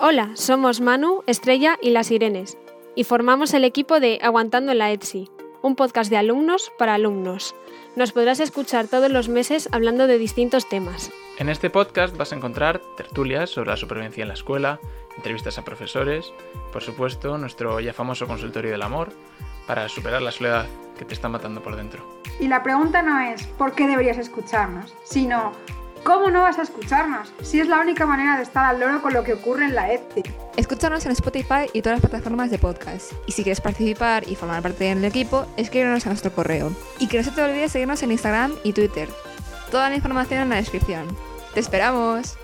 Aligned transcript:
Hola, 0.00 0.30
somos 0.34 0.80
Manu, 0.80 1.24
Estrella 1.26 1.76
y 1.82 1.90
las 1.90 2.12
Irenes, 2.12 2.56
y 2.94 3.02
formamos 3.02 3.52
el 3.52 3.64
equipo 3.64 3.98
de 3.98 4.20
Aguantando 4.22 4.70
en 4.70 4.78
la 4.78 4.92
ETSI, 4.92 5.28
un 5.60 5.74
podcast 5.74 6.08
de 6.08 6.16
alumnos 6.16 6.70
para 6.78 6.94
alumnos. 6.94 7.56
Nos 7.96 8.12
podrás 8.12 8.38
escuchar 8.38 8.86
todos 8.86 9.10
los 9.10 9.28
meses 9.28 9.68
hablando 9.72 10.06
de 10.06 10.18
distintos 10.18 10.68
temas. 10.68 11.10
En 11.38 11.48
este 11.48 11.68
podcast 11.68 12.16
vas 12.16 12.32
a 12.32 12.36
encontrar 12.36 12.80
tertulias 12.96 13.50
sobre 13.50 13.70
la 13.70 13.76
supervivencia 13.76 14.22
en 14.22 14.28
la 14.28 14.34
escuela, 14.34 14.78
entrevistas 15.16 15.58
a 15.58 15.64
profesores, 15.64 16.32
por 16.72 16.84
supuesto 16.84 17.36
nuestro 17.36 17.80
ya 17.80 17.92
famoso 17.92 18.28
consultorio 18.28 18.70
del 18.70 18.82
amor, 18.82 19.08
para 19.66 19.88
superar 19.88 20.22
la 20.22 20.30
soledad 20.30 20.66
que 20.96 21.06
te 21.06 21.14
está 21.14 21.28
matando 21.28 21.60
por 21.60 21.74
dentro. 21.74 22.06
Y 22.38 22.46
la 22.46 22.62
pregunta 22.62 23.02
no 23.02 23.18
es 23.18 23.44
¿por 23.48 23.74
qué 23.74 23.88
deberías 23.88 24.18
escucharnos? 24.18 24.94
sino 25.02 25.54
¿Cómo 26.04 26.30
no 26.30 26.42
vas 26.42 26.58
a 26.58 26.62
escucharnos? 26.62 27.32
Si 27.42 27.60
es 27.60 27.68
la 27.68 27.80
única 27.80 28.06
manera 28.06 28.36
de 28.36 28.42
estar 28.42 28.64
al 28.64 28.80
loro 28.80 29.02
con 29.02 29.12
lo 29.12 29.24
que 29.24 29.34
ocurre 29.34 29.66
en 29.66 29.74
la 29.74 29.92
ETSI. 29.92 30.22
Escúchanos 30.56 31.04
en 31.06 31.12
Spotify 31.12 31.68
y 31.72 31.82
todas 31.82 32.00
las 32.00 32.10
plataformas 32.10 32.50
de 32.50 32.58
podcast. 32.58 33.12
Y 33.26 33.32
si 33.32 33.42
quieres 33.42 33.60
participar 33.60 34.28
y 34.28 34.34
formar 34.34 34.62
parte 34.62 34.84
del 34.84 35.04
equipo, 35.04 35.46
escríbenos 35.56 36.06
a 36.06 36.10
nuestro 36.10 36.32
correo. 36.32 36.72
Y 36.98 37.08
que 37.08 37.18
no 37.18 37.24
se 37.24 37.30
te 37.30 37.42
olvide 37.42 37.68
seguirnos 37.68 38.02
en 38.02 38.12
Instagram 38.12 38.52
y 38.64 38.72
Twitter. 38.72 39.08
Toda 39.70 39.90
la 39.90 39.96
información 39.96 40.40
en 40.40 40.48
la 40.48 40.56
descripción. 40.56 41.06
¡Te 41.54 41.60
esperamos! 41.60 42.38